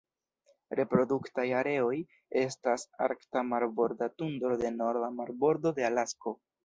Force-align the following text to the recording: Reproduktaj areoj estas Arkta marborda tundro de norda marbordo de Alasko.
Reproduktaj 0.77 1.45
areoj 1.57 1.91
estas 2.43 2.85
Arkta 3.09 3.43
marborda 3.51 4.09
tundro 4.23 4.57
de 4.63 4.73
norda 4.79 5.11
marbordo 5.21 5.75
de 5.81 5.87
Alasko. 5.93 6.35